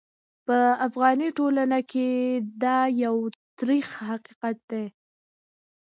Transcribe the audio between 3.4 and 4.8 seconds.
ترخ حقیقت